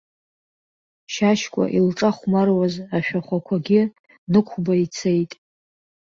Шьашькәа 1.13 1.63
илҿахәмаруаз 1.77 2.75
ашәахәақәагьы 2.95 3.81
нықәба 4.31 4.73
ицеит. 4.83 5.31